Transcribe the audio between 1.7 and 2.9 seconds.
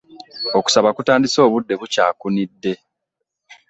bukyakunidde.